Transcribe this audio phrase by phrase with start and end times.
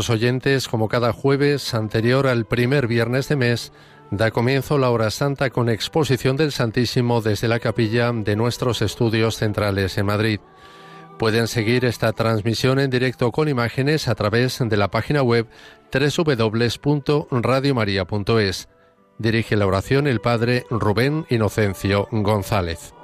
[0.00, 3.70] Queridos oyentes, como cada jueves anterior al primer viernes de mes,
[4.10, 9.36] da comienzo la hora santa con exposición del Santísimo desde la capilla de nuestros estudios
[9.36, 10.40] centrales en Madrid.
[11.18, 15.46] Pueden seguir esta transmisión en directo con imágenes a través de la página web
[15.92, 18.68] www.radiomaria.es.
[19.18, 22.94] Dirige la oración el Padre Rubén Inocencio González.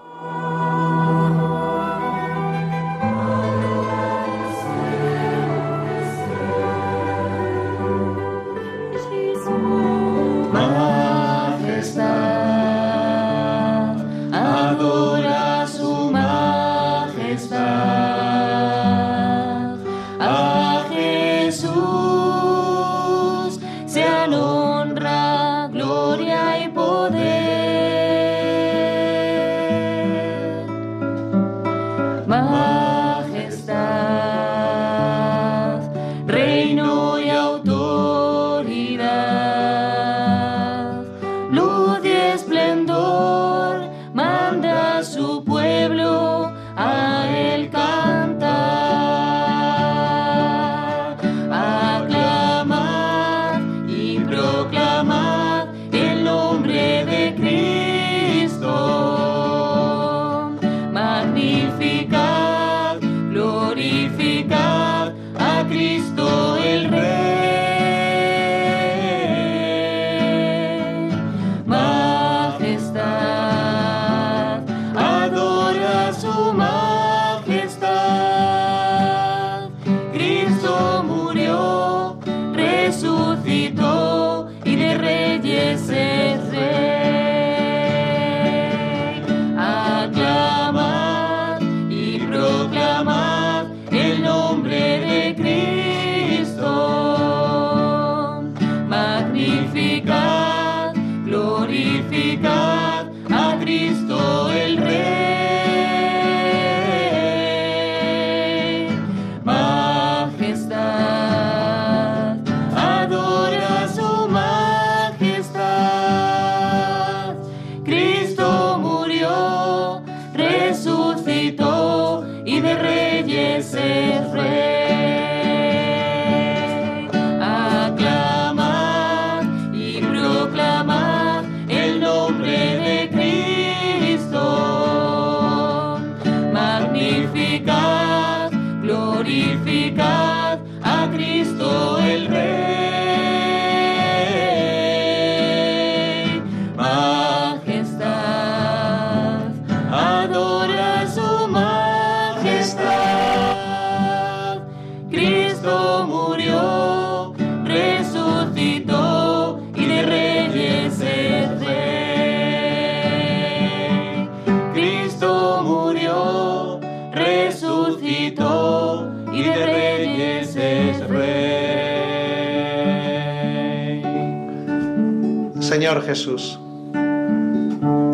[176.06, 176.56] Jesús,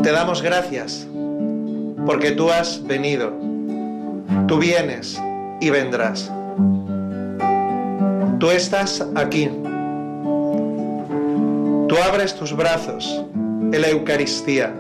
[0.03, 1.07] te damos gracias
[2.07, 3.35] porque tú has venido,
[4.49, 5.21] tú vienes
[5.61, 6.33] y vendrás.
[8.41, 9.51] Tú estás aquí.
[11.87, 14.75] Tú abres tus brazos en la Eucaristía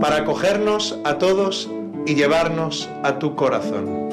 [0.00, 1.68] para acogernos a todos
[2.06, 4.10] y llevarnos a tu corazón.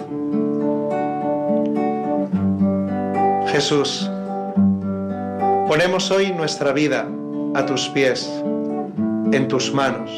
[3.50, 4.10] Jesús,
[5.68, 7.08] ponemos hoy nuestra vida
[7.56, 8.30] a tus pies,
[9.32, 10.12] en tus manos,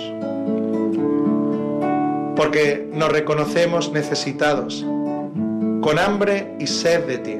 [2.35, 4.85] porque nos reconocemos necesitados,
[5.81, 7.37] con hambre y sed de ti.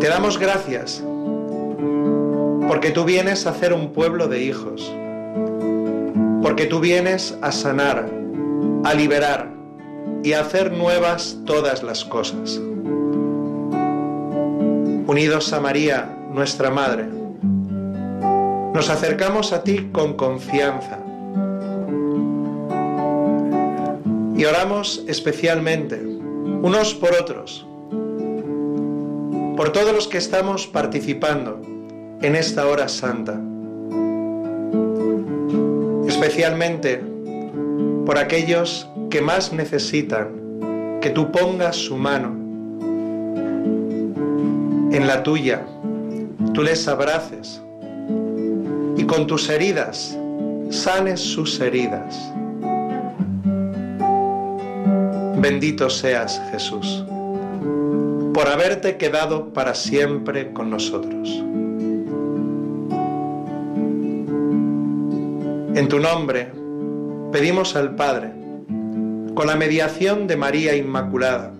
[0.00, 1.02] Te damos gracias,
[2.68, 4.92] porque tú vienes a hacer un pueblo de hijos,
[6.42, 8.08] porque tú vienes a sanar,
[8.84, 9.50] a liberar
[10.22, 12.60] y a hacer nuevas todas las cosas.
[15.06, 17.21] Unidos a María, nuestra Madre,
[18.72, 20.98] nos acercamos a ti con confianza.
[24.36, 27.66] Y oramos especialmente unos por otros,
[29.56, 31.60] por todos los que estamos participando
[32.22, 33.38] en esta hora santa,
[36.08, 37.02] especialmente
[38.06, 42.30] por aquellos que más necesitan que tú pongas su mano
[44.92, 45.66] en la tuya,
[46.54, 47.62] tú les abraces
[49.12, 50.18] con tus heridas
[50.70, 52.32] sanes sus heridas.
[55.36, 57.04] Bendito seas Jesús.
[58.32, 61.28] por haberte quedado para siempre con nosotros.
[65.74, 66.50] En tu nombre
[67.32, 68.32] pedimos al Padre,
[69.34, 71.52] con la mediación de María Inmaculada,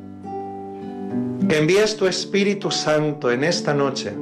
[1.47, 4.15] que envíes tu Espíritu Santo en esta noche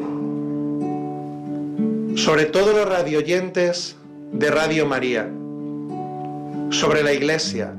[2.16, 3.96] sobre todos los radioyentes
[4.32, 5.28] de Radio María,
[6.70, 7.74] sobre la Iglesia,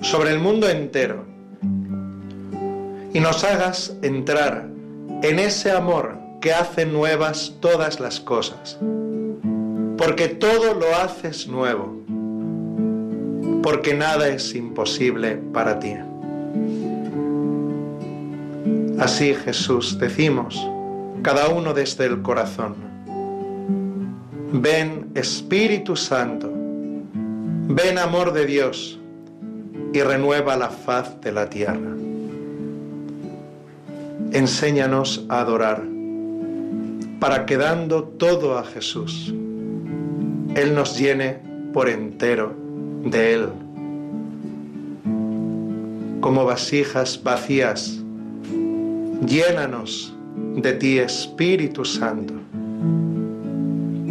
[0.00, 1.24] sobre el mundo entero,
[3.12, 4.68] y nos hagas entrar
[5.22, 8.78] en ese amor que hace nuevas todas las cosas,
[9.96, 11.96] porque todo lo haces nuevo,
[13.62, 15.94] porque nada es imposible para ti.
[18.98, 20.56] Así Jesús decimos,
[21.22, 22.95] cada uno desde el corazón,
[24.52, 28.98] ven Espíritu Santo, ven amor de Dios
[29.92, 31.96] y renueva la faz de la tierra.
[34.32, 35.82] Enséñanos a adorar,
[37.20, 39.34] para que dando todo a Jesús,
[40.54, 41.38] Él nos llene
[41.72, 42.54] por entero
[43.04, 43.48] de Él.
[46.20, 48.00] Como vasijas vacías,
[49.26, 50.14] llénanos
[50.56, 52.45] de ti, Espíritu Santo.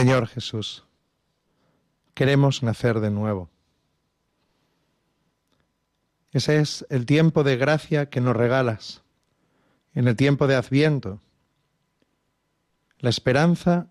[0.00, 0.82] Señor Jesús,
[2.14, 3.50] queremos nacer de nuevo.
[6.32, 9.02] Ese es el tiempo de gracia que nos regalas,
[9.92, 11.20] en el tiempo de Adviento,
[12.98, 13.88] la esperanza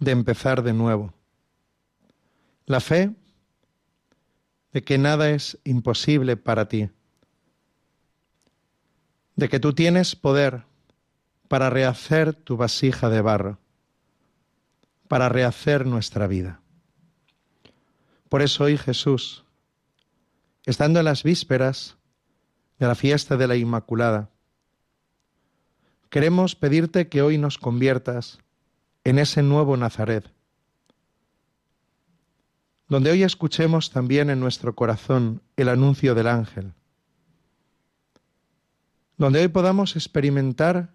[0.00, 1.14] de empezar de nuevo,
[2.64, 3.14] la fe
[4.72, 6.90] de que nada es imposible para ti,
[9.36, 10.64] de que tú tienes poder
[11.46, 13.60] para rehacer tu vasija de barro
[15.08, 16.60] para rehacer nuestra vida.
[18.28, 19.44] Por eso hoy Jesús,
[20.64, 21.96] estando en las vísperas
[22.78, 24.30] de la fiesta de la Inmaculada,
[26.10, 28.40] queremos pedirte que hoy nos conviertas
[29.04, 30.30] en ese nuevo Nazaret,
[32.88, 36.72] donde hoy escuchemos también en nuestro corazón el anuncio del ángel,
[39.16, 40.94] donde hoy podamos experimentar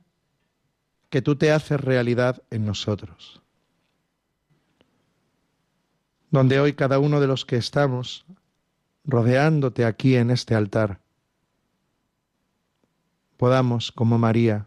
[1.10, 3.42] que tú te haces realidad en nosotros
[6.32, 8.26] donde hoy cada uno de los que estamos
[9.04, 11.00] rodeándote aquí en este altar,
[13.38, 14.66] podamos, como María,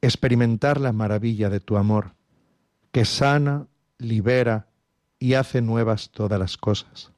[0.00, 2.12] experimentar la maravilla de tu amor,
[2.92, 3.66] que sana,
[3.98, 4.68] libera
[5.18, 7.10] y hace nuevas todas las cosas.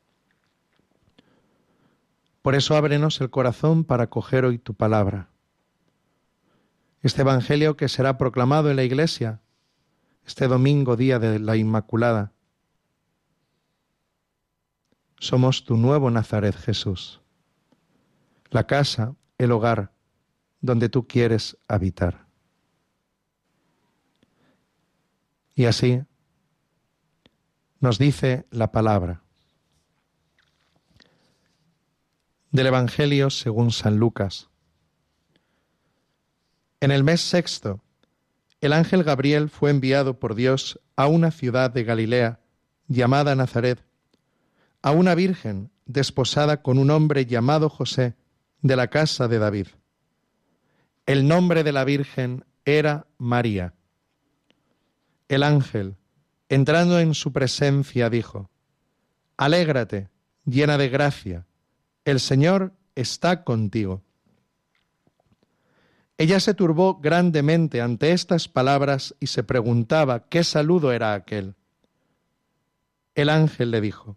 [2.42, 5.28] Por eso ábrenos el corazón para acoger hoy tu palabra.
[7.02, 9.40] Este Evangelio que será proclamado en la Iglesia
[10.24, 12.32] este domingo, día de la Inmaculada.
[15.20, 17.20] Somos tu nuevo Nazaret, Jesús,
[18.50, 19.92] la casa, el hogar,
[20.60, 22.26] donde tú quieres habitar.
[25.54, 26.02] Y así
[27.80, 29.22] nos dice la palabra
[32.50, 34.48] del Evangelio según San Lucas.
[36.80, 37.80] En el mes sexto,
[38.60, 42.40] el ángel Gabriel fue enviado por Dios a una ciudad de Galilea
[42.86, 43.84] llamada Nazaret,
[44.82, 48.14] a una virgen desposada con un hombre llamado José
[48.62, 49.68] de la casa de David.
[51.06, 53.74] El nombre de la virgen era María.
[55.28, 55.96] El ángel,
[56.48, 58.50] entrando en su presencia, dijo,
[59.36, 60.08] Alégrate,
[60.44, 61.46] llena de gracia,
[62.04, 64.02] el Señor está contigo.
[66.16, 71.54] Ella se turbó grandemente ante estas palabras y se preguntaba qué saludo era aquel.
[73.14, 74.16] El ángel le dijo,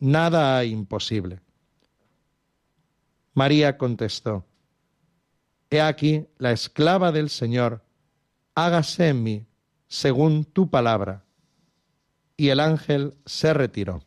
[0.00, 1.40] nada imposible.
[3.34, 4.44] María contestó,
[5.70, 7.84] He aquí la esclava del Señor,
[8.54, 9.46] hágase en mí
[9.86, 11.24] según tu palabra.
[12.36, 14.02] Y el ángel se retiró.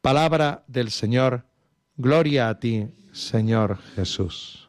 [0.00, 1.44] Palabra del Señor,
[1.96, 4.68] gloria a ti, Señor Jesús.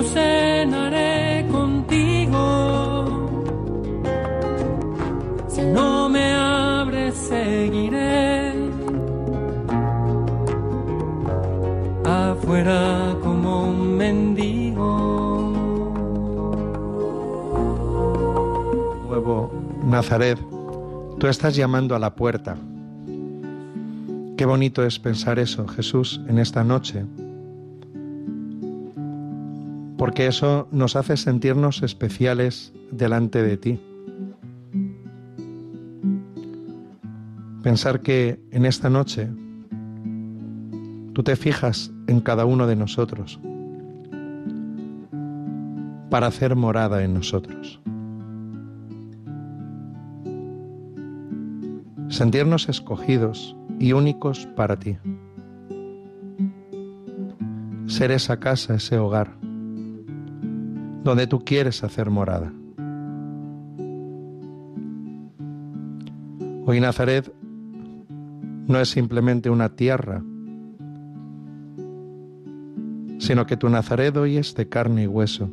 [0.00, 3.06] yo cenaré contigo.
[5.48, 8.40] Si no me abres seguiré
[12.46, 15.52] fuera como un mendigo.
[19.08, 19.52] Nuevo
[19.84, 20.38] Nazaret,
[21.18, 22.56] tú estás llamando a la puerta.
[24.36, 27.04] Qué bonito es pensar eso, Jesús, en esta noche,
[30.00, 33.78] porque eso nos hace sentirnos especiales delante de ti.
[37.62, 39.28] Pensar que en esta noche
[41.12, 43.38] tú te fijas en cada uno de nosotros
[46.08, 47.78] para hacer morada en nosotros.
[52.08, 54.96] sentirnos escogidos y únicos para ti.
[57.86, 59.39] Ser esa casa, ese hogar,
[61.10, 62.52] donde tú quieres hacer morada.
[66.66, 67.34] Hoy Nazaret
[68.68, 70.22] no es simplemente una tierra,
[73.18, 75.50] sino que tu Nazaret hoy es de carne y hueso.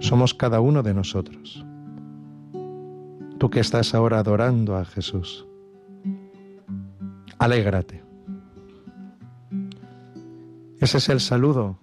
[0.00, 1.64] Somos cada uno de nosotros.
[3.38, 5.46] Tú que estás ahora adorando a Jesús.
[7.38, 8.04] Alégrate.
[10.78, 11.78] Ese es el saludo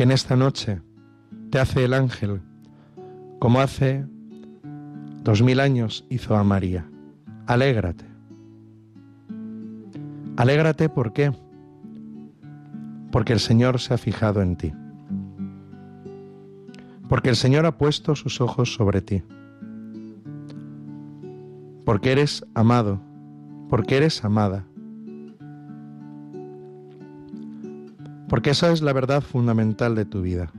[0.00, 0.80] que en esta noche
[1.50, 2.40] te hace el ángel,
[3.38, 4.06] como hace
[5.22, 6.90] dos mil años hizo a María.
[7.46, 8.06] Alégrate.
[10.38, 11.32] Alégrate ¿por qué?
[13.12, 14.72] Porque el Señor se ha fijado en ti.
[17.06, 19.22] Porque el Señor ha puesto sus ojos sobre ti.
[21.84, 23.02] Porque eres amado.
[23.68, 24.64] Porque eres amada.
[28.30, 30.52] Porque esa es la verdad fundamental de tu vida.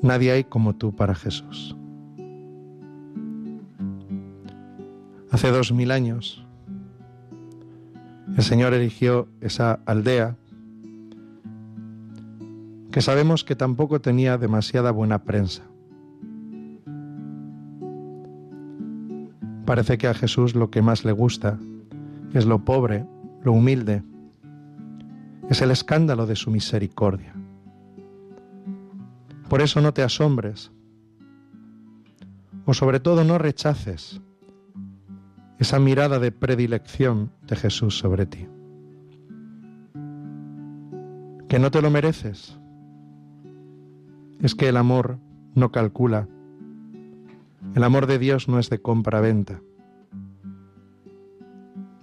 [0.00, 1.76] Nadie hay como tú para Jesús.
[5.32, 6.46] Hace dos mil años,
[8.36, 10.36] el Señor eligió esa aldea
[12.92, 15.64] que sabemos que tampoco tenía demasiada buena prensa.
[19.64, 21.58] Parece que a Jesús lo que más le gusta
[22.34, 23.04] es lo pobre,
[23.42, 24.02] lo humilde,
[25.48, 27.34] es el escándalo de su misericordia.
[29.48, 30.70] Por eso no te asombres,
[32.66, 34.20] o sobre todo no rechaces
[35.58, 38.48] esa mirada de predilección de Jesús sobre ti.
[41.48, 42.58] Que no te lo mereces.
[44.40, 45.18] Es que el amor
[45.54, 46.28] no calcula.
[47.74, 49.60] El amor de Dios no es de compra-venta.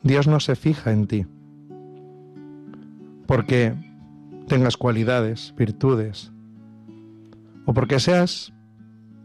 [0.07, 1.25] Dios no se fija en ti
[3.25, 3.75] porque
[4.47, 6.31] tengas cualidades, virtudes,
[7.65, 8.53] o porque seas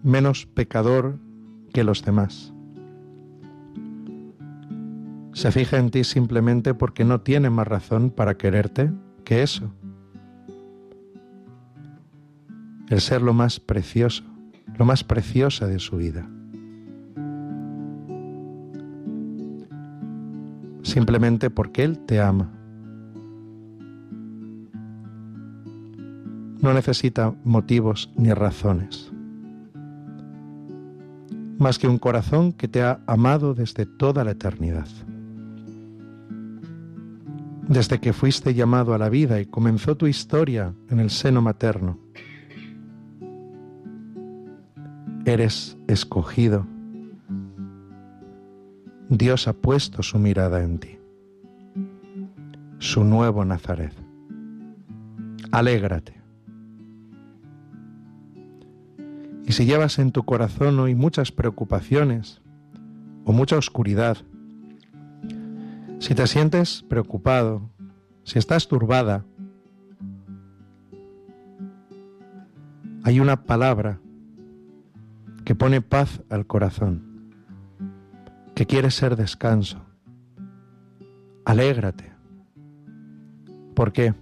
[0.03, 1.21] menos pecador
[1.73, 2.53] que los demás
[5.33, 8.93] se fija en ti simplemente porque no tiene más razón para quererte
[9.25, 9.73] que eso.
[12.89, 14.25] El ser lo más precioso,
[14.77, 16.29] lo más preciosa de su vida.
[20.93, 22.51] Simplemente porque Él te ama.
[26.61, 29.11] No necesita motivos ni razones
[31.59, 34.89] más que un corazón que te ha amado desde toda la eternidad
[37.69, 41.99] desde que fuiste llamado a la vida y comenzó tu historia en el seno materno.
[45.25, 46.67] Eres escogido.
[49.19, 50.99] Dios ha puesto su mirada en ti,
[52.79, 53.93] su nuevo Nazaret.
[55.51, 56.15] Alégrate.
[59.45, 62.41] Y si llevas en tu corazón hoy muchas preocupaciones
[63.27, 64.17] o mucha oscuridad,
[65.99, 67.69] si te sientes preocupado,
[68.25, 69.27] si estás turbada,
[73.05, 74.01] hay una palabra
[75.45, 77.12] que pone paz al corazón,
[78.55, 79.83] que quiere ser descanso.
[81.45, 82.13] Alégrate.
[83.75, 84.15] ¿Por qué?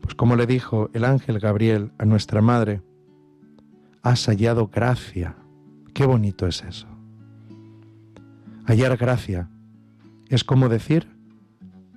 [0.00, 2.82] Pues como le dijo el ángel Gabriel a nuestra madre,
[4.02, 5.36] has hallado gracia.
[5.94, 6.86] Qué bonito es eso.
[8.66, 9.48] Hallar gracia
[10.28, 11.08] es como decir,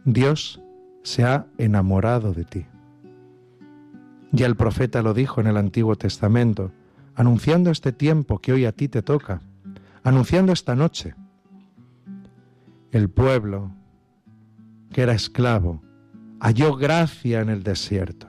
[0.05, 0.61] Dios
[1.03, 2.65] se ha enamorado de ti.
[4.31, 6.71] Ya el profeta lo dijo en el Antiguo Testamento,
[7.15, 9.41] anunciando este tiempo que hoy a ti te toca,
[10.03, 11.15] anunciando esta noche.
[12.91, 13.71] El pueblo
[14.91, 15.81] que era esclavo
[16.39, 18.27] halló gracia en el desierto.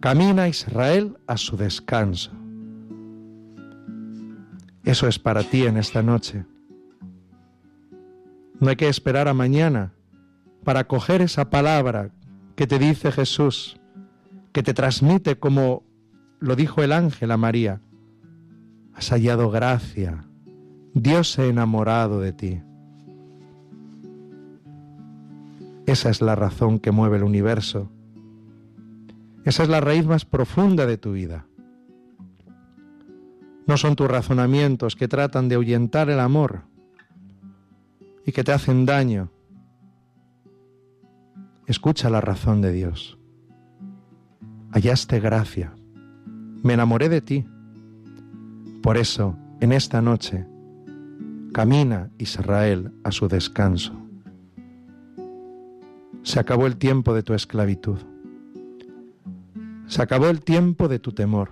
[0.00, 2.32] Camina Israel a su descanso.
[4.84, 6.44] Eso es para ti en esta noche.
[8.60, 9.92] No hay que esperar a mañana
[10.64, 12.10] para coger esa palabra
[12.56, 13.78] que te dice Jesús,
[14.52, 15.82] que te transmite como
[16.40, 17.80] lo dijo el ángel a María.
[19.00, 20.26] Has hallado gracia.
[20.92, 22.60] Dios se ha enamorado de ti.
[25.86, 27.90] Esa es la razón que mueve el universo.
[29.46, 31.46] Esa es la raíz más profunda de tu vida.
[33.66, 36.64] No son tus razonamientos que tratan de ahuyentar el amor
[38.26, 39.30] y que te hacen daño.
[41.66, 43.18] Escucha la razón de Dios.
[44.72, 45.72] Hallaste gracia.
[46.62, 47.46] me enamoré de ti.
[48.82, 50.46] Por eso, en esta noche,
[51.52, 53.92] camina Israel a su descanso.
[56.22, 57.98] Se acabó el tiempo de tu esclavitud.
[59.86, 61.50] Se acabó el tiempo de tu temor.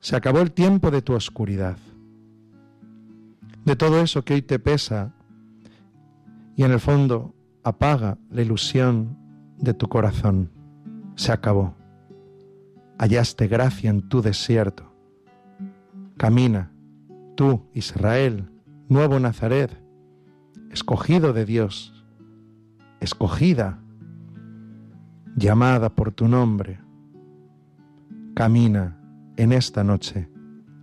[0.00, 1.76] Se acabó el tiempo de tu oscuridad.
[3.64, 5.12] De todo eso que hoy te pesa
[6.54, 9.16] y en el fondo apaga la ilusión
[9.58, 10.50] de tu corazón.
[11.16, 11.74] Se acabó.
[12.98, 14.87] Hallaste gracia en tu desierto.
[16.18, 16.72] Camina,
[17.36, 18.50] tú, Israel,
[18.88, 19.70] nuevo Nazaret,
[20.68, 22.04] escogido de Dios,
[22.98, 23.78] escogida,
[25.36, 26.80] llamada por tu nombre.
[28.34, 29.00] Camina
[29.36, 30.28] en esta noche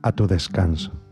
[0.04, 1.05] a tu descanso.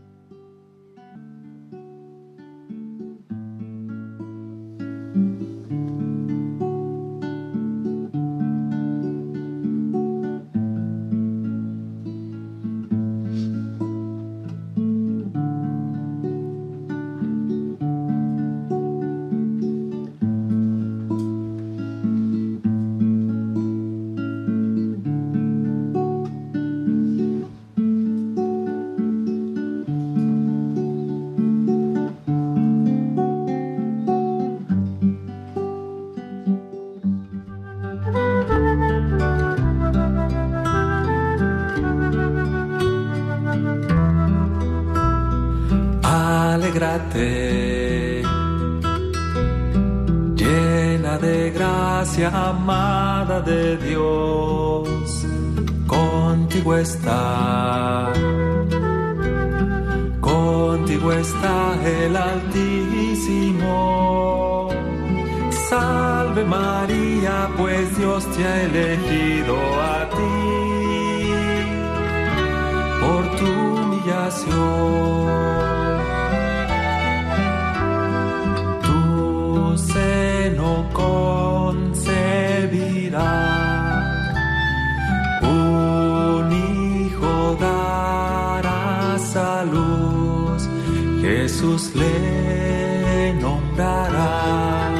[91.64, 94.92] Jesús le nombrarás.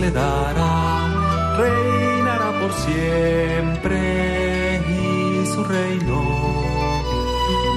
[0.00, 0.49] le dará, reinará por
[2.86, 3.98] siempre
[4.88, 6.20] y su reino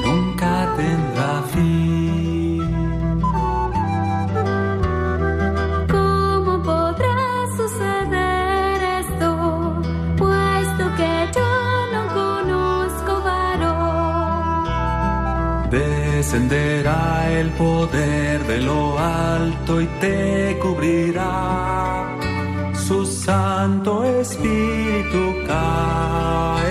[0.05, 2.61] nunca tendrá fin.
[5.89, 7.21] ¿Cómo podrá
[7.57, 9.29] suceder esto,
[10.17, 11.51] puesto que yo
[11.93, 14.65] no conozco varón?
[15.69, 17.01] Descenderá
[17.39, 22.02] el poder de lo alto y te cubrirá
[23.25, 26.67] Santo Espíritu caerá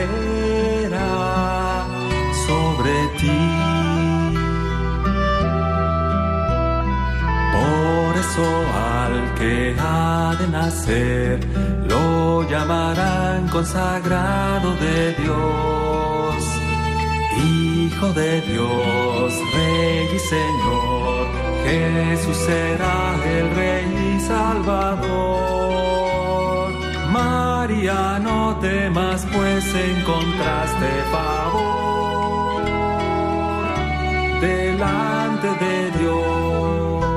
[2.47, 3.41] sobre ti.
[7.57, 8.47] Por eso
[8.95, 11.41] al que ha de nacer
[11.89, 16.37] lo llamarán consagrado de Dios,
[17.47, 21.27] Hijo de Dios, Rey y Señor.
[21.65, 25.82] Jesús será el Rey y Salvador.
[27.13, 32.63] María, no temas, pues encontraste favor
[34.41, 37.12] delante de Dios.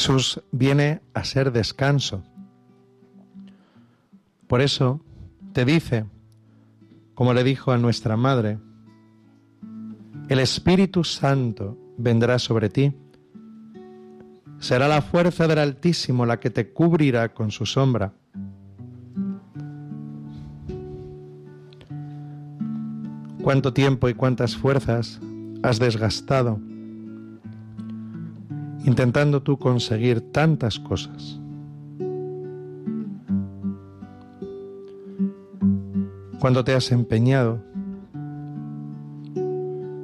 [0.00, 2.22] Jesús viene a ser descanso.
[4.46, 5.04] Por eso
[5.52, 6.06] te dice,
[7.12, 8.58] como le dijo a nuestra madre,
[10.30, 12.94] el Espíritu Santo vendrá sobre ti.
[14.58, 18.14] Será la fuerza del Altísimo la que te cubrirá con su sombra.
[23.42, 25.20] ¿Cuánto tiempo y cuántas fuerzas
[25.62, 26.58] has desgastado
[28.84, 31.40] intentando tú conseguir tantas cosas?
[36.40, 37.62] ¿Cuándo te has empeñado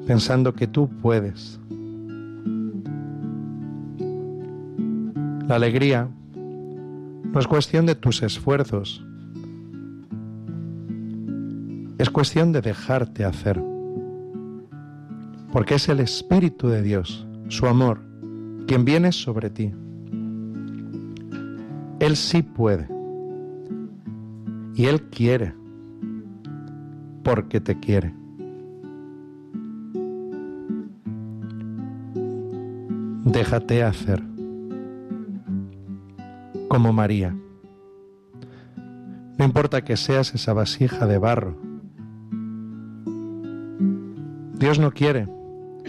[0.07, 1.59] pensando que tú puedes?
[5.49, 9.05] La alegría no es cuestión de tus esfuerzos,
[11.99, 13.62] es cuestión de dejarte hacer.
[15.53, 18.01] Porque es el Espíritu de Dios, su amor,
[18.66, 19.72] quien viene sobre ti.
[22.00, 22.88] Él sí puede.
[24.74, 25.55] Y Él quiere.
[27.22, 28.14] Porque te quiere.
[33.24, 34.22] Déjate hacer.
[36.68, 37.35] Como María.
[39.38, 41.66] No importa que seas esa vasija de barro
[44.59, 45.29] Dios no quiere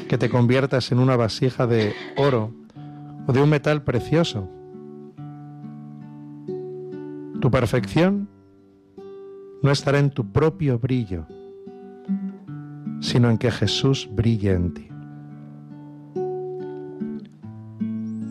[0.09, 2.53] que te conviertas en una vasija de oro
[3.27, 4.49] o de un metal precioso.
[7.39, 8.27] Tu perfección
[9.61, 11.27] no estará en tu propio brillo,
[12.99, 14.87] sino en que Jesús brille en ti.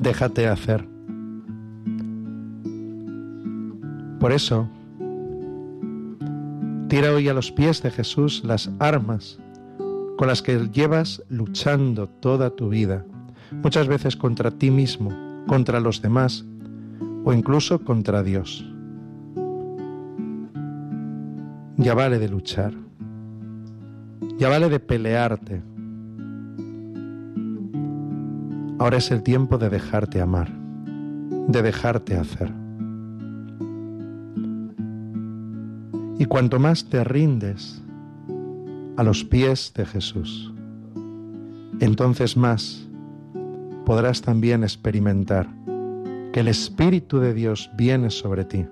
[0.00, 0.88] Déjate hacer.
[4.18, 4.68] Por eso,
[6.88, 9.38] tira hoy a los pies de Jesús las armas
[10.16, 13.04] con las que llevas luchando toda tu vida,
[13.50, 15.12] muchas veces contra ti mismo,
[15.46, 16.44] contra los demás
[17.24, 18.64] o incluso contra Dios.
[21.76, 22.72] Ya vale de luchar,
[24.38, 25.62] ya vale de pelearte.
[28.78, 30.50] Ahora es el tiempo de dejarte amar,
[31.48, 32.52] de dejarte hacer.
[36.18, 37.82] Y cuanto más te rindes,
[38.96, 40.52] a los pies de Jesús.
[41.80, 42.85] Entonces más
[43.86, 45.48] podrás también experimentar
[46.32, 48.66] que el Espíritu de Dios viene sobre ti,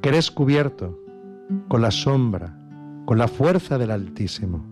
[0.00, 0.98] que eres cubierto
[1.68, 2.58] con la sombra,
[3.04, 4.64] con la fuerza del Altísimo.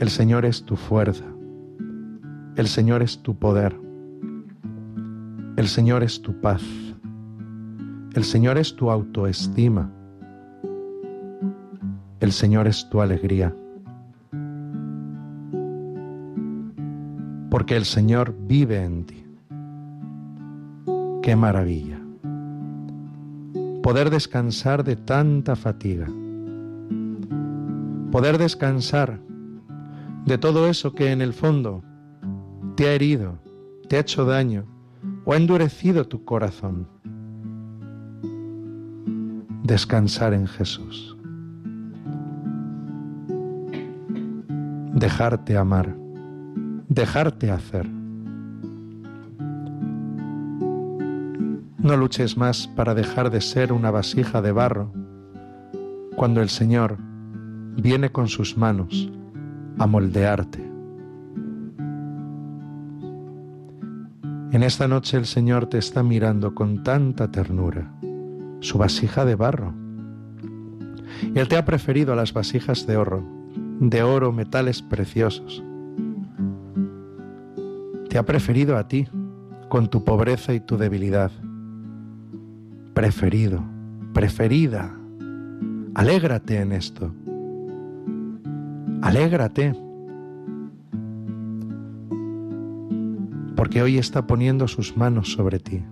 [0.00, 1.24] El Señor es tu fuerza,
[2.56, 3.78] el Señor es tu poder,
[5.56, 6.62] el Señor es tu paz,
[8.14, 9.92] el Señor es tu autoestima,
[12.18, 13.54] el Señor es tu alegría.
[17.66, 19.26] Porque el Señor vive en ti.
[21.20, 21.98] Qué maravilla.
[23.82, 26.06] Poder descansar de tanta fatiga.
[28.12, 29.18] Poder descansar
[30.26, 31.82] de todo eso que en el fondo
[32.76, 33.40] te ha herido,
[33.88, 34.64] te ha hecho daño
[35.24, 36.86] o ha endurecido tu corazón.
[39.64, 41.16] Descansar en Jesús.
[44.96, 45.94] dejarte amar,
[46.96, 47.86] dejarte hacer.
[51.78, 54.92] No luches más para dejar de ser una vasija de barro
[56.16, 56.96] cuando el Señor
[57.76, 59.12] viene con sus manos
[59.78, 60.64] a moldearte.
[64.52, 67.92] En esta noche el Señor te está mirando con tanta ternura,
[68.60, 69.74] su vasija de barro.
[71.34, 73.36] Él te ha preferido a las vasijas de oro
[73.80, 75.62] de oro, metales preciosos.
[78.16, 79.06] Ha preferido a ti,
[79.68, 81.30] con tu pobreza y tu debilidad.
[82.94, 83.62] Preferido,
[84.12, 84.94] preferida.
[85.94, 87.12] Alégrate en esto.
[89.02, 89.74] Alégrate.
[93.54, 95.82] Porque hoy está poniendo sus manos sobre ti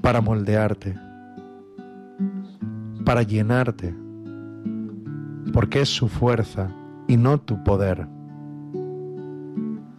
[0.00, 0.98] para moldearte,
[3.04, 3.94] para llenarte
[5.52, 6.70] porque es su fuerza
[7.06, 8.06] y no tu poder.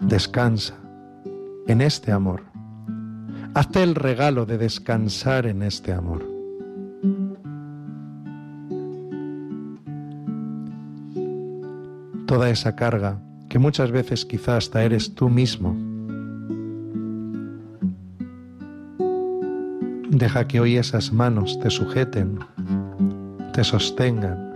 [0.10, 0.74] Descansa
[1.68, 2.42] en este amor.
[3.54, 6.28] Hazte el regalo de descansar en este amor.
[12.26, 15.78] Toda esa carga que muchas veces quizá hasta eres tú mismo.
[20.10, 22.40] Deja que hoy esas manos te sujeten,
[23.54, 24.50] te sostengan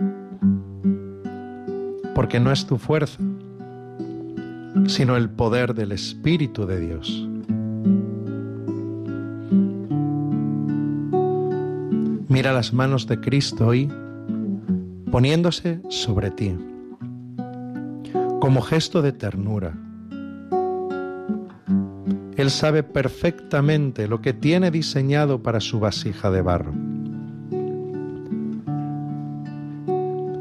[2.12, 3.18] porque no es tu fuerza,
[4.86, 7.28] sino el poder del Espíritu de Dios.
[12.28, 13.90] Mira las manos de Cristo hoy
[15.10, 16.56] poniéndose sobre ti
[18.44, 19.72] como gesto de ternura.
[22.36, 26.74] Él sabe perfectamente lo que tiene diseñado para su vasija de barro.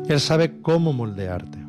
[0.10, 1.62] Él sabe cómo moldearte.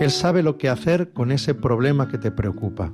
[0.00, 2.92] Él sabe lo que hacer con ese problema que te preocupa.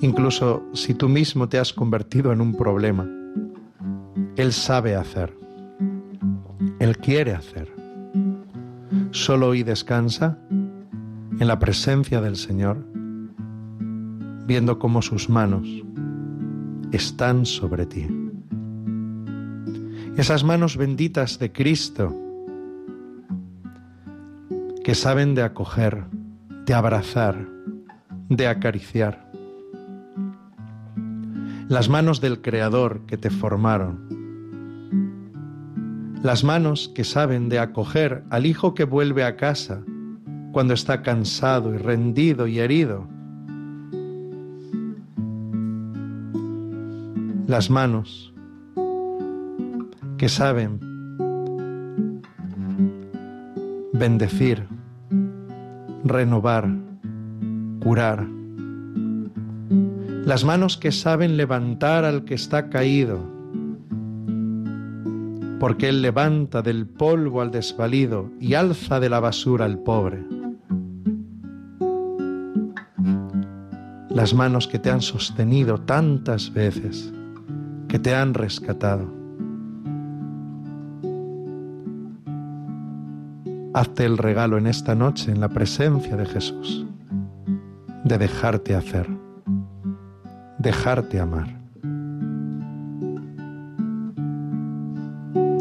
[0.00, 3.06] Incluso si tú mismo te has convertido en un problema,
[4.36, 5.36] Él sabe hacer.
[6.78, 7.68] Él quiere hacer.
[9.10, 12.82] Solo hoy descansa en la presencia del Señor,
[14.46, 15.68] viendo cómo sus manos
[16.90, 18.06] están sobre ti.
[20.16, 22.16] Esas manos benditas de Cristo
[24.92, 26.04] que saben de acoger,
[26.66, 27.48] de abrazar,
[28.28, 29.26] de acariciar.
[31.66, 34.06] Las manos del Creador que te formaron.
[36.22, 39.82] Las manos que saben de acoger al hijo que vuelve a casa
[40.52, 43.08] cuando está cansado y rendido y herido.
[47.46, 48.34] Las manos
[50.18, 50.80] que saben
[53.94, 54.66] bendecir,
[56.12, 56.68] renovar,
[57.80, 58.28] curar.
[60.24, 63.18] Las manos que saben levantar al que está caído,
[65.58, 70.22] porque Él levanta del polvo al desvalido y alza de la basura al pobre.
[74.10, 77.12] Las manos que te han sostenido tantas veces,
[77.88, 79.21] que te han rescatado
[83.74, 86.86] Hazte el regalo en esta noche en la presencia de Jesús,
[88.04, 89.08] de dejarte hacer,
[90.58, 91.58] dejarte amar.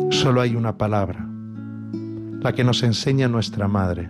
[0.09, 1.25] Solo hay una palabra,
[2.41, 4.09] la que nos enseña nuestra Madre.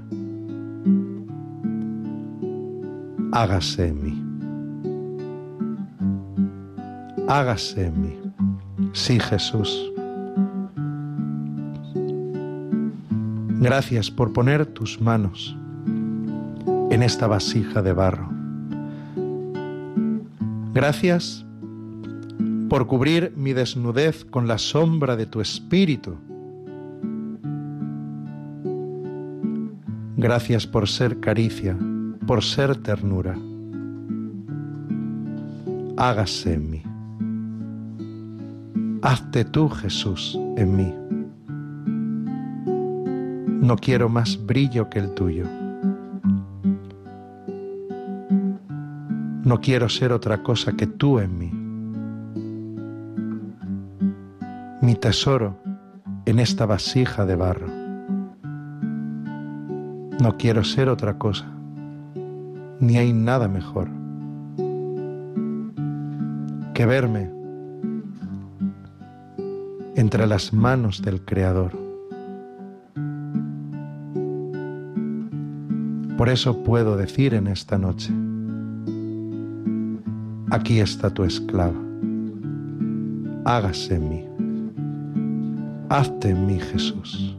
[3.32, 4.26] Hágase en mí.
[7.28, 8.20] Hágase en mí.
[8.94, 9.91] Sí, Jesús
[13.62, 15.56] Gracias por poner tus manos
[16.90, 18.28] en esta vasija de barro.
[20.74, 21.46] Gracias
[22.70, 26.16] por cubrir mi desnudez con la sombra de tu espíritu.
[30.18, 31.78] Gracias por ser caricia,
[32.26, 33.38] por ser ternura.
[35.98, 36.84] Hágase en mí.
[39.04, 41.01] Hazte tú, Jesús, en mí.
[43.62, 45.46] No quiero más brillo que el tuyo.
[49.46, 51.52] No quiero ser otra cosa que tú en mí.
[54.82, 55.60] Mi tesoro
[56.26, 57.68] en esta vasija de barro.
[60.20, 61.46] No quiero ser otra cosa,
[62.80, 63.90] ni hay nada mejor
[66.74, 67.30] que verme
[69.96, 71.81] entre las manos del Creador
[76.22, 78.14] Por eso puedo decir en esta noche,
[80.52, 81.82] aquí está tu esclava,
[83.44, 84.28] hágase en mí,
[85.90, 87.36] hazte en mí Jesús,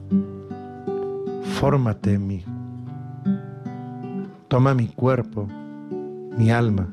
[1.60, 2.44] fórmate en mí,
[4.48, 5.46] toma mi cuerpo,
[6.36, 6.88] mi alma,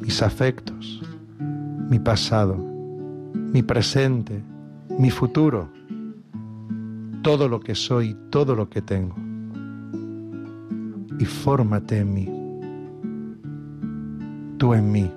[0.00, 1.02] mis afectos,
[1.90, 2.56] mi pasado,
[3.34, 4.42] mi presente,
[4.98, 5.68] mi futuro,
[7.20, 9.19] todo lo que soy, todo lo que tengo
[11.20, 12.26] y fórmate en mí,
[14.56, 15.10] tú en mí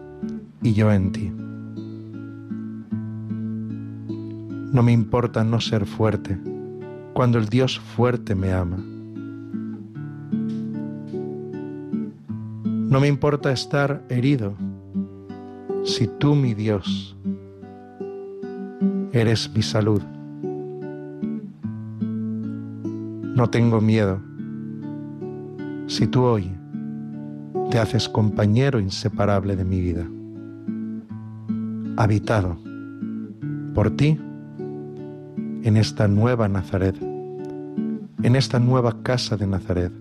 [0.61, 1.31] y yo en ti.
[4.73, 6.37] No me importa no ser fuerte
[7.13, 8.83] cuando el Dios fuerte me ama.
[12.89, 14.55] No me importa estar herido
[15.85, 17.15] si tú, mi Dios,
[19.13, 20.01] eres mi salud.
[23.35, 24.32] No tengo miedo
[25.93, 26.51] si tú hoy
[27.69, 30.07] te haces compañero inseparable de mi vida,
[31.97, 32.57] habitado
[33.75, 34.19] por ti
[35.61, 39.93] en esta nueva Nazaret, en esta nueva casa de Nazaret,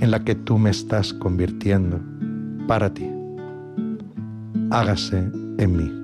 [0.00, 2.00] en la que tú me estás convirtiendo
[2.66, 3.08] para ti.
[4.70, 5.99] Hágase en mí.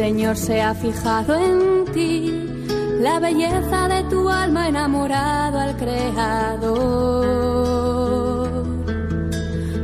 [0.00, 2.32] Señor se ha fijado en ti,
[3.00, 6.78] la belleza de tu alma enamorado al Creador.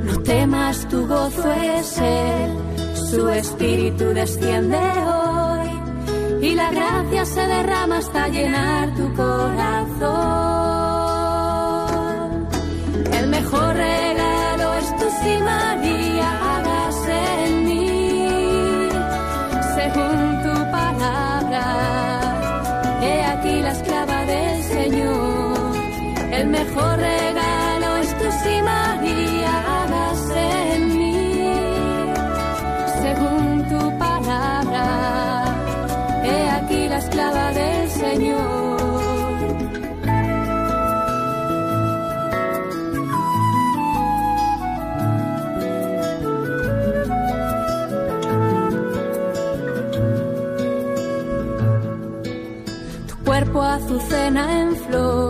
[0.04, 2.50] No temas, tu gozo es Él,
[3.10, 5.68] su espíritu desciende hoy
[6.48, 10.16] y la gracia se derrama hasta llenar tu corazón.
[13.12, 15.38] El mejor regalo es tu sí,
[26.76, 31.52] El mejor regalo es tu sí, María, hágase en mí,
[33.00, 34.84] según tu palabra.
[36.22, 38.76] He aquí la esclava del Señor.
[53.08, 55.25] Tu cuerpo azucena en flor,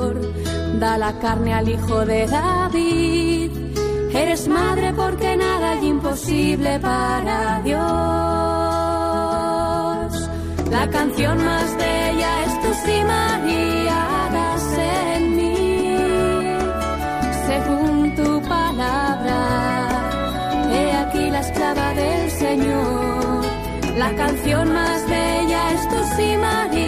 [0.99, 3.51] la carne al hijo de David.
[4.15, 7.83] Eres madre porque nada hay imposible para Dios.
[10.71, 15.99] La canción más bella es tu sí, María, hágase en mí,
[17.47, 19.39] según tu palabra.
[20.73, 23.45] He aquí la esclava del Señor.
[23.99, 26.86] La canción más bella es tu sí, María,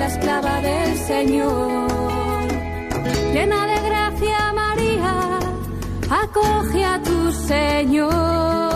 [0.00, 2.48] la esclava del Señor.
[3.34, 5.14] Llena de gracia, María,
[6.22, 8.69] acoge a tu Señor.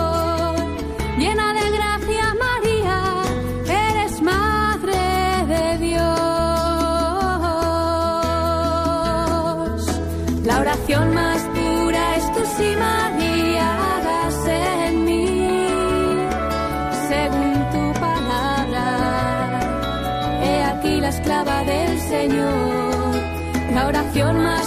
[24.14, 24.63] La oración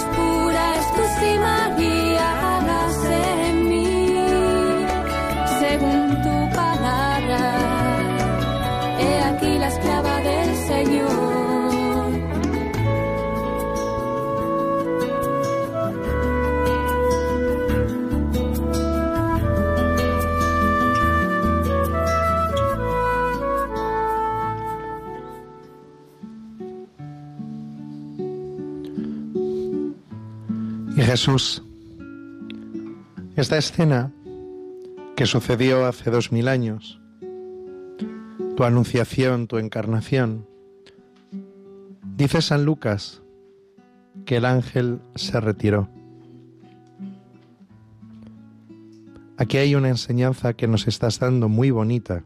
[31.10, 31.62] Jesús,
[33.34, 34.12] esta escena
[35.16, 37.00] que sucedió hace dos mil años,
[38.58, 40.46] tu anunciación, tu encarnación,
[42.14, 43.22] dice San Lucas
[44.26, 45.88] que el ángel se retiró.
[49.38, 52.22] Aquí hay una enseñanza que nos estás dando muy bonita.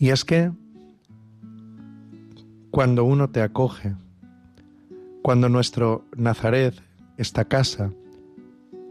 [0.00, 0.50] Y es que
[2.72, 3.94] cuando uno te acoge,
[5.22, 6.74] cuando nuestro Nazaret,
[7.16, 7.92] esta casa,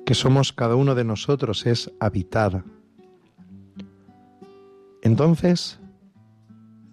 [0.06, 2.64] que somos cada uno de nosotros, es habitada,
[5.02, 5.80] entonces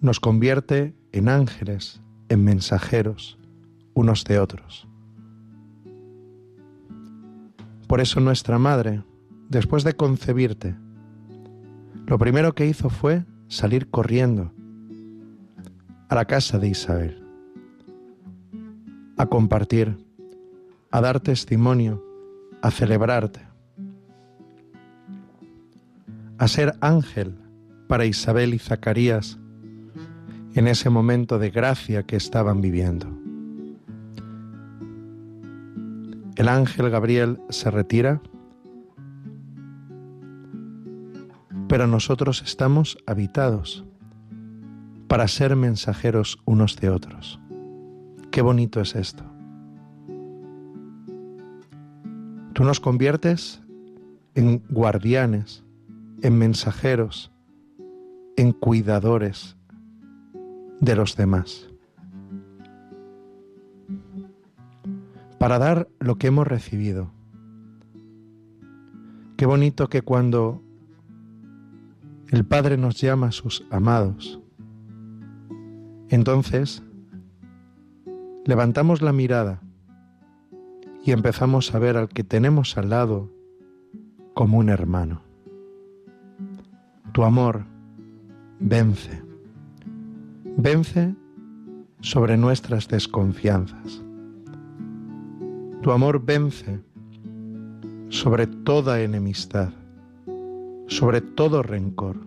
[0.01, 3.37] nos convierte en ángeles, en mensajeros
[3.93, 4.87] unos de otros.
[7.87, 9.03] Por eso nuestra madre,
[9.49, 10.75] después de concebirte,
[12.05, 14.51] lo primero que hizo fue salir corriendo
[16.07, 17.18] a la casa de Isabel,
[19.19, 19.97] a compartir,
[20.91, 22.01] a dar testimonio,
[22.61, 23.41] a celebrarte,
[26.37, 27.35] a ser ángel
[27.89, 29.37] para Isabel y Zacarías
[30.53, 33.07] en ese momento de gracia que estaban viviendo.
[36.37, 38.21] El ángel Gabriel se retira,
[41.67, 43.83] pero nosotros estamos habitados
[45.09, 47.37] para ser mensajeros unos de otros.
[48.31, 49.23] Qué bonito es esto.
[52.53, 53.61] Tú nos conviertes
[54.35, 55.63] en guardianes,
[56.21, 57.31] en mensajeros,
[58.37, 59.57] en cuidadores
[60.79, 61.69] de los demás.
[65.39, 67.11] Para dar lo que hemos recibido.
[69.37, 70.61] Qué bonito que cuando
[72.27, 74.39] el Padre nos llama a sus amados,
[76.09, 76.83] entonces
[78.49, 79.61] levantamos la mirada
[81.05, 83.29] y empezamos a ver al que tenemos al lado
[84.33, 85.21] como un hermano.
[87.11, 87.65] Tu amor
[88.59, 89.21] vence,
[90.57, 91.13] vence
[92.01, 94.03] sobre nuestras desconfianzas.
[95.83, 96.79] Tu amor vence
[98.09, 99.69] sobre toda enemistad,
[100.87, 102.17] sobre todo rencor.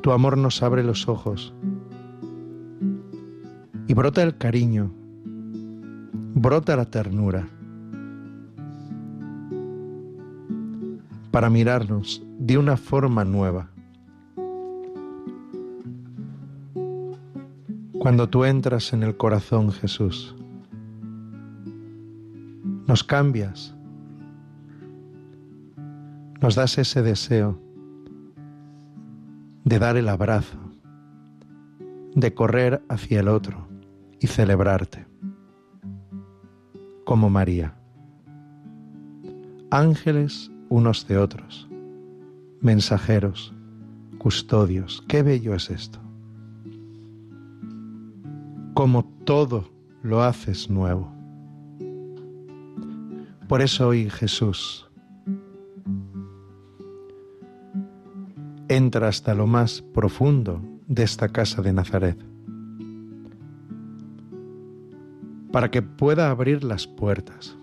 [0.00, 1.54] Tu amor nos abre los ojos
[3.88, 4.92] y brota el cariño,
[6.34, 7.48] brota la ternura
[11.30, 13.70] para mirarnos de una forma nueva.
[17.98, 20.34] Cuando tú entras en el corazón, Jesús,
[22.86, 23.74] nos cambias,
[26.40, 27.60] nos das ese deseo
[29.64, 30.58] de dar el abrazo,
[32.14, 33.75] de correr hacia el otro
[34.20, 35.06] y celebrarte,
[37.04, 37.74] como María.
[39.70, 41.68] Ángeles unos de otros,
[42.60, 43.54] mensajeros,
[44.18, 46.00] custodios, qué bello es esto
[48.76, 49.64] como todo
[50.02, 51.10] lo haces nuevo.
[53.48, 54.86] Por eso hoy Jesús
[58.68, 62.18] entra hasta lo más profundo de esta casa de Nazaret,
[65.56, 67.56] para que pueda abrir las puertas,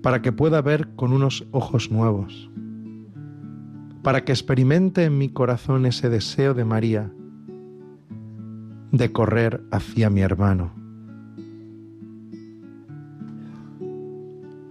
[0.00, 2.48] para que pueda ver con unos ojos nuevos,
[4.04, 7.10] para que experimente en mi corazón ese deseo de María
[8.92, 10.72] de correr hacia mi hermano.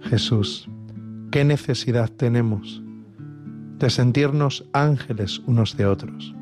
[0.00, 0.66] Jesús,
[1.30, 2.82] ¿qué necesidad tenemos
[3.78, 6.34] de sentirnos ángeles unos de otros?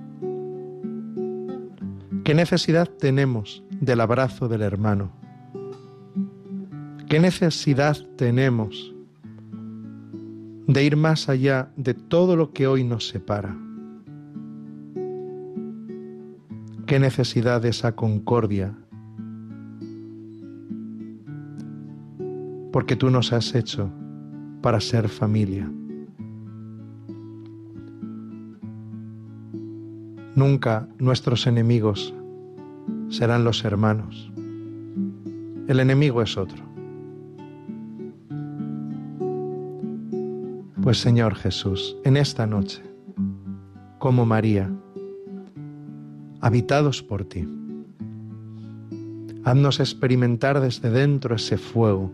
[2.22, 5.11] ¿Qué necesidad tenemos del abrazo del hermano?
[7.09, 8.95] ¿Qué necesidad tenemos
[10.66, 13.57] de ir más allá de todo lo que hoy nos separa?
[16.89, 18.74] qué necesidad de esa concordia,
[22.72, 23.91] porque tú nos has hecho
[24.62, 25.70] para ser familia.
[30.35, 32.14] Nunca nuestros enemigos
[33.09, 34.30] serán los hermanos.
[35.66, 36.64] El enemigo es otro.
[40.82, 42.82] Pues Señor Jesús, en esta noche,
[43.98, 44.70] como María,
[46.40, 47.46] habitados por ti.
[49.44, 52.12] Haznos experimentar desde dentro ese fuego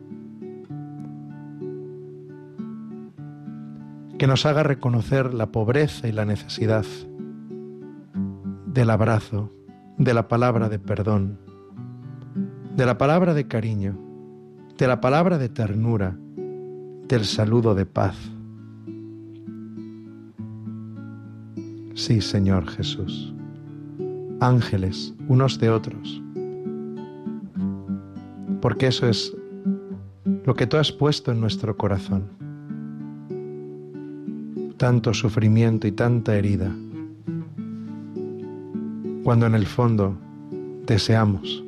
[4.18, 6.86] que nos haga reconocer la pobreza y la necesidad
[8.66, 9.52] del abrazo,
[9.98, 11.38] de la palabra de perdón,
[12.76, 13.98] de la palabra de cariño,
[14.76, 16.16] de la palabra de ternura,
[17.08, 18.16] del saludo de paz.
[21.94, 23.34] Sí, Señor Jesús
[24.44, 26.22] ángeles unos de otros.
[28.60, 29.34] Porque eso es
[30.44, 32.24] lo que tú has puesto en nuestro corazón.
[34.76, 36.74] Tanto sufrimiento y tanta herida.
[39.24, 40.16] Cuando en el fondo
[40.86, 41.64] deseamos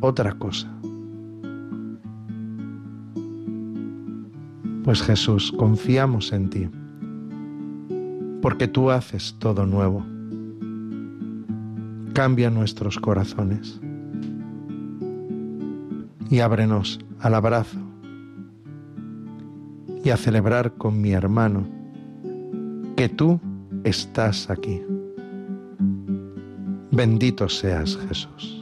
[0.00, 0.72] otra cosa.
[4.84, 6.70] Pues Jesús, confiamos en ti,
[8.40, 10.02] porque tú haces todo nuevo
[12.16, 13.78] cambia nuestros corazones
[16.30, 17.76] y ábrenos al abrazo
[20.02, 21.68] y a celebrar con mi hermano
[22.96, 23.38] que tú
[23.84, 24.80] estás aquí.
[26.96, 28.56] Bendito seas Jesús.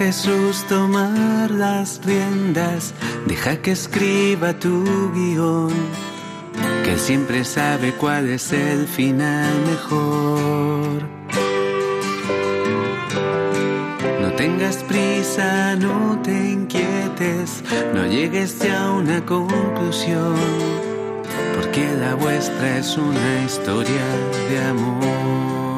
[0.00, 2.92] Jesús tomar las riendas,
[3.26, 5.72] deja que escriba tu guion,
[6.84, 11.02] que siempre sabe cuál es el final mejor.
[14.20, 17.62] No tengas prisa, no te inquietes,
[17.94, 20.34] no llegues ya a una conclusión,
[21.54, 24.06] porque la vuestra es una historia
[24.50, 25.69] de amor.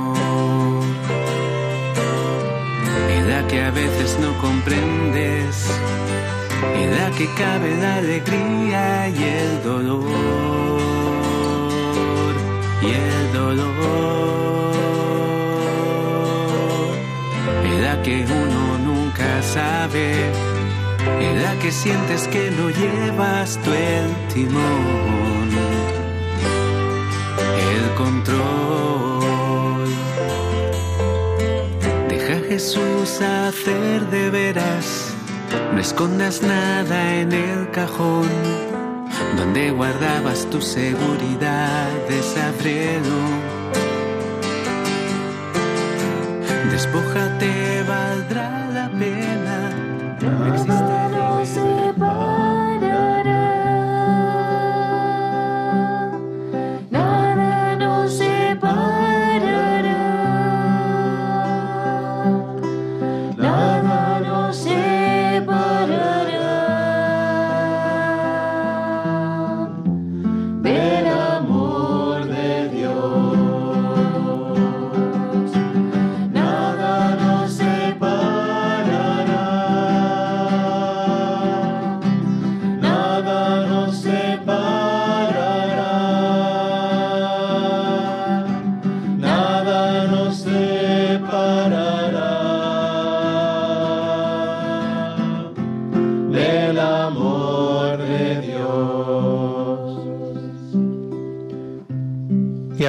[3.53, 5.71] Que a veces no comprendes,
[6.75, 10.01] en la que cabe la alegría y el dolor,
[12.81, 14.73] y el dolor,
[17.65, 20.15] en la que uno nunca sabe,
[21.21, 25.13] en la que sientes que no llevas tú el timón.
[27.97, 29.12] Control.
[32.53, 35.15] Jesús hacer de veras,
[35.73, 38.29] no escondas nada en el cajón
[39.39, 43.21] donde guardabas tu seguridad, desabrelo.
[46.71, 49.71] Despójate, valdrá la pena.
[50.21, 51.02] No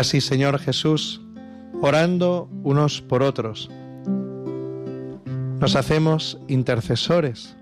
[0.04, 1.22] así, Señor Jesús,
[1.82, 3.72] orando unos por otros,
[5.62, 7.56] nos hacemos intercesores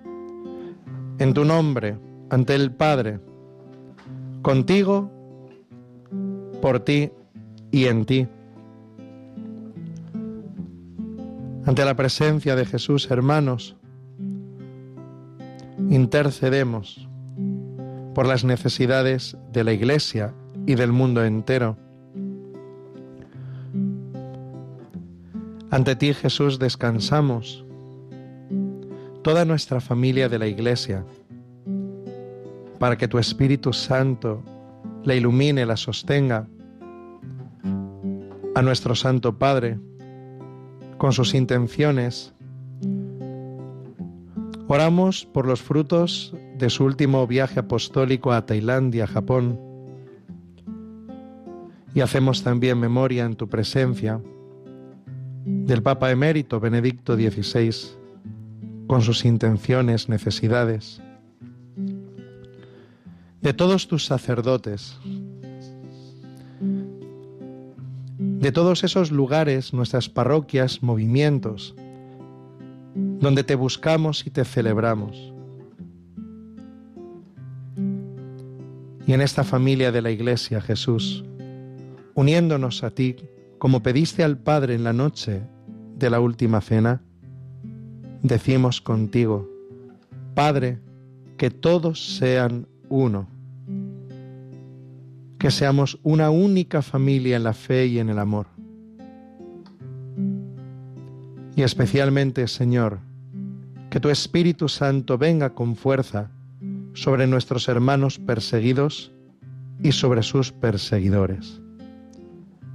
[1.20, 2.00] en tu nombre
[2.32, 3.20] ante el Padre,
[4.42, 5.12] contigo,
[6.64, 7.12] por ti
[7.70, 8.28] y en ti.
[11.68, 13.76] Ante la presencia de Jesús, hermanos,
[15.92, 17.08] intercedemos
[18.16, 20.34] por las necesidades de la Iglesia
[20.66, 21.78] y del mundo entero
[25.72, 27.64] Ante ti, Jesús, descansamos,
[29.22, 31.06] toda nuestra familia de la Iglesia,
[32.78, 34.44] para que tu Espíritu Santo
[35.06, 36.46] la ilumine, la sostenga,
[38.54, 39.80] a nuestro Santo Padre,
[40.98, 42.34] con sus intenciones.
[44.68, 49.58] Oramos por los frutos de su último viaje apostólico a Tailandia, Japón,
[51.96, 54.20] y hacemos también memoria en tu presencia
[55.46, 57.74] del Papa emérito Benedicto XVI,
[58.88, 61.02] con sus intenciones, necesidades,
[63.42, 64.98] de todos tus sacerdotes,
[68.20, 71.76] de todos esos lugares, nuestras parroquias, movimientos,
[72.94, 75.34] donde te buscamos y te celebramos.
[79.08, 81.24] Y en esta familia de la Iglesia, Jesús,
[82.14, 83.16] uniéndonos a ti
[83.62, 85.44] como pediste al Padre en la noche
[85.96, 87.04] de la última cena,
[88.24, 89.48] decimos contigo,
[90.34, 90.80] Padre,
[91.38, 93.28] que todos sean uno,
[95.38, 98.48] que seamos una única familia en la fe y en el amor.
[101.56, 102.98] Y especialmente, Señor,
[103.92, 106.32] que tu Espíritu Santo venga con fuerza
[106.94, 109.12] sobre nuestros hermanos perseguidos
[109.84, 111.62] y sobre sus perseguidores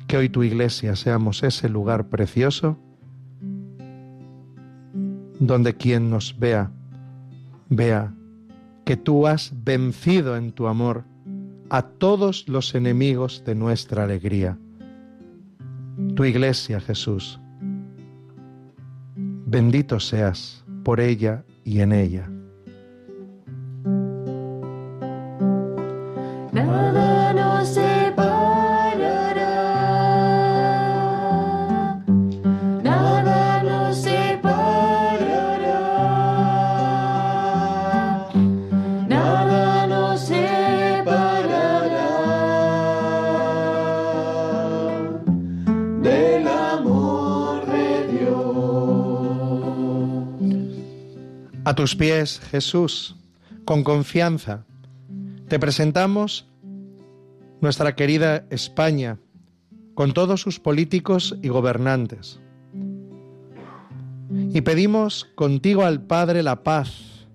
[0.07, 2.79] que hoy tu iglesia seamos ese lugar precioso
[5.39, 6.71] donde quien nos vea,
[7.69, 8.15] vea
[8.85, 11.05] que tú has vencido en tu amor
[11.71, 14.59] a todos los enemigos de nuestra alegría.
[16.15, 17.41] Tu iglesia, Jesús,
[19.17, 22.31] bendito seas por ella y en ella.
[51.67, 53.17] A tus pies, Jesús,
[53.65, 54.65] con confianza,
[55.49, 56.49] te presentamos
[57.61, 59.19] nuestra querida España,
[59.95, 62.39] con todos sus políticos y gobernantes.
[64.31, 67.27] Y pedimos contigo al Padre la paz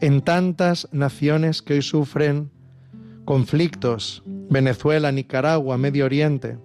[0.00, 2.50] en tantas naciones que hoy sufren
[3.26, 6.56] conflictos, Venezuela, Nicaragua, Medio Oriente,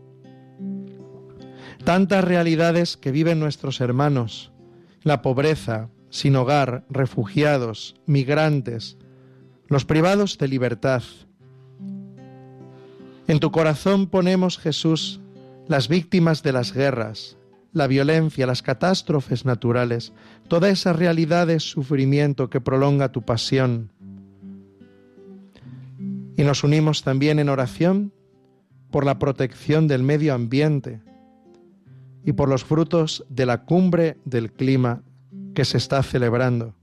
[1.84, 4.54] tantas realidades que viven nuestros hermanos,
[5.04, 8.98] la pobreza, sin hogar, refugiados, migrantes,
[9.68, 11.02] los privados de libertad.
[13.28, 15.22] En tu corazón ponemos, Jesús,
[15.68, 17.38] las víctimas de las guerras,
[17.72, 20.12] la violencia, las catástrofes naturales,
[20.50, 23.90] toda esa realidad de sufrimiento que prolonga tu pasión.
[26.36, 28.12] Y nos unimos también en oración
[28.92, 31.00] por la protección del medio ambiente
[32.26, 35.04] y por los frutos de la cumbre del clima
[35.54, 36.74] que se está celebrando,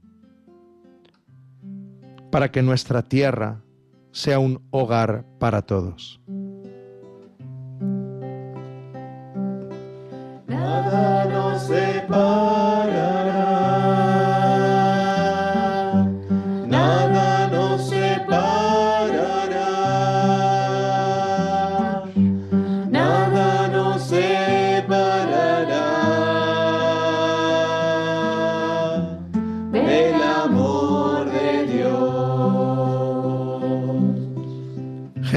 [2.31, 3.61] para que nuestra tierra
[4.11, 6.19] sea un hogar para todos.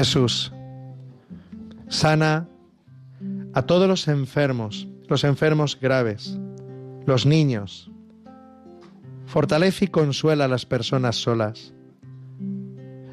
[0.03, 0.51] Jesús,
[1.87, 2.49] sana
[3.53, 6.37] a todos los enfermos, los enfermos graves,
[7.05, 7.89] los niños.
[9.25, 11.73] Fortalece y consuela a las personas solas.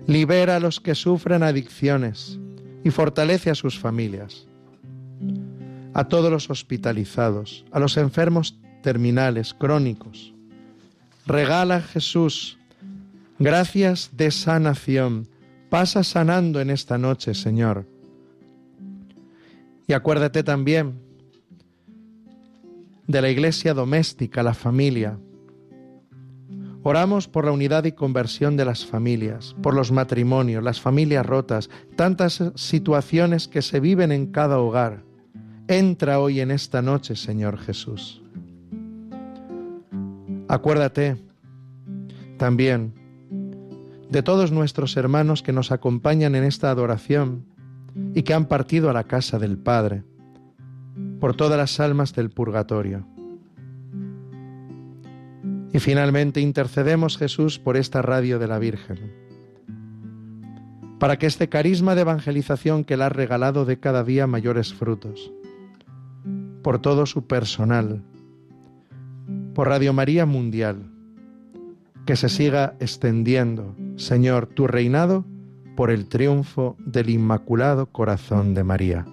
[0.09, 2.41] Libera a los que sufren adicciones
[2.83, 4.49] y fortalece a sus familias.
[5.95, 10.35] A todos los hospitalizados, a los enfermos terminales, crónicos.
[11.25, 12.59] Regala Jesús
[13.39, 15.29] gracias de sanación.
[15.71, 17.87] Pasa sanando en esta noche, Señor.
[19.87, 21.01] Y acuérdate también
[23.07, 25.19] de la iglesia doméstica, la familia.
[26.83, 31.71] Oramos por la unidad y conversión de las familias, por los matrimonios, las familias rotas,
[31.95, 35.05] tantas situaciones que se viven en cada hogar.
[35.69, 38.23] Entra hoy en esta noche, Señor Jesús.
[40.49, 41.17] Acuérdate
[42.39, 43.00] también
[44.11, 47.47] de todos nuestros hermanos que nos acompañan en esta adoración
[48.15, 50.03] y que han partido a la casa del Padre,
[51.21, 53.07] por todas las almas del purgatorio.
[55.73, 59.13] Y finalmente intercedemos Jesús por esta radio de la Virgen,
[60.99, 65.33] para que este carisma de evangelización que le ha regalado dé cada día mayores frutos,
[66.63, 68.03] por todo su personal,
[69.55, 70.91] por Radio María Mundial,
[72.11, 75.25] que se siga extendiendo, Señor, tu reinado
[75.77, 79.07] por el triunfo del Inmaculado Corazón de María.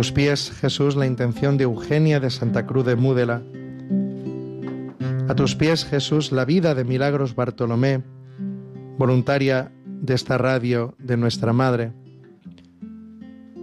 [0.00, 3.42] A tus pies, Jesús, la intención de Eugenia de Santa Cruz de Múdela.
[5.28, 8.02] A tus pies, Jesús, la vida de Milagros Bartolomé,
[8.96, 11.92] voluntaria de esta radio de nuestra Madre.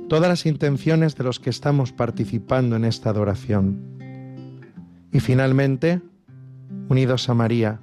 [0.10, 3.98] Todas las intenciones de los que estamos participando en esta adoración.
[5.12, 6.04] Y finalmente,
[6.88, 7.80] unidos a María,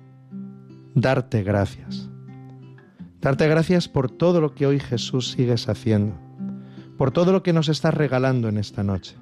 [0.95, 2.09] darte gracias.
[3.21, 6.15] Darte gracias por todo lo que hoy Jesús sigues haciendo,
[6.97, 9.17] por todo lo que nos estás regalando en esta noche.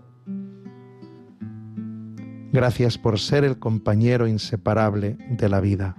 [2.53, 5.97] Gracias por ser el compañero inseparable de la vida,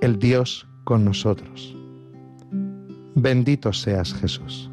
[0.00, 1.76] el Dios con nosotros.
[3.14, 4.72] Bendito seas Jesús.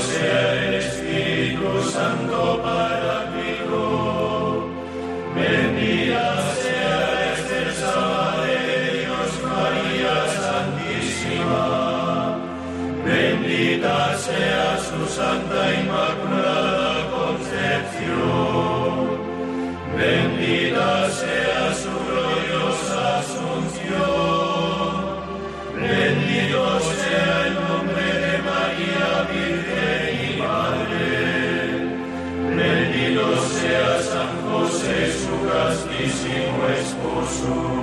[0.00, 3.52] Sea el Espíritu Santo para ti,
[5.34, 6.26] bendita
[6.56, 6.98] sea
[7.34, 11.64] esta Sagrada Dios, María Santísima,
[13.04, 16.23] bendita sea su Santa Inmaculada.
[37.34, 37.73] soul.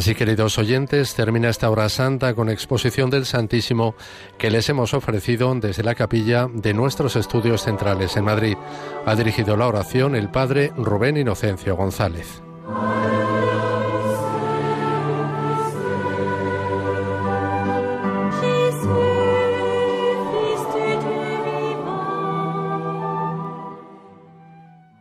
[0.00, 3.94] Así, queridos oyentes, termina esta hora santa con exposición del Santísimo
[4.38, 8.56] que les hemos ofrecido desde la capilla de nuestros estudios centrales en Madrid.
[9.04, 12.42] Ha dirigido la oración el padre Rubén Inocencio González.